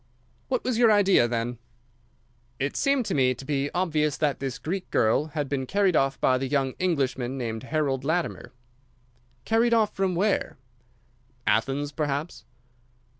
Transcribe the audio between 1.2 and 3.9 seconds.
then?" "It seemed to me to be